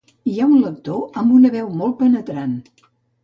Hi 0.29 0.39
ha 0.39 0.45
un 0.51 0.55
lector 0.67 1.19
amb 1.21 1.35
una 1.39 1.51
veu 1.55 1.69
molt 1.81 1.95
penetrant 2.01 2.57